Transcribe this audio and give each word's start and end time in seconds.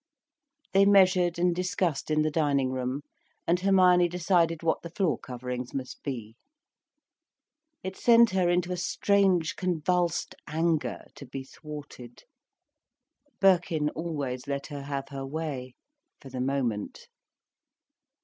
They 0.73 0.83
measured 0.85 1.37
and 1.37 1.55
discussed 1.55 2.09
in 2.09 2.23
the 2.23 2.31
dining 2.31 2.71
room, 2.71 3.01
and 3.45 3.59
Hermione 3.59 4.07
decided 4.09 4.63
what 4.63 4.81
the 4.81 4.89
floor 4.89 5.19
coverings 5.19 5.75
must 5.75 6.01
be. 6.01 6.35
It 7.83 7.95
sent 7.95 8.31
her 8.31 8.49
into 8.49 8.71
a 8.71 8.77
strange, 8.77 9.55
convulsed 9.55 10.33
anger, 10.47 11.03
to 11.13 11.27
be 11.27 11.43
thwarted. 11.43 12.23
Birkin 13.39 13.91
always 13.91 14.47
let 14.47 14.65
her 14.73 14.81
have 14.81 15.09
her 15.09 15.23
way, 15.23 15.75
for 16.19 16.29
the 16.29 16.41
moment. 16.41 17.07